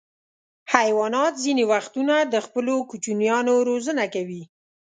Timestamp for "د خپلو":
2.33-2.73